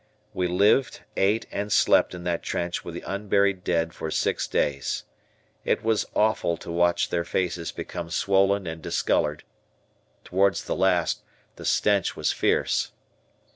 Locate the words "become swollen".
7.71-8.65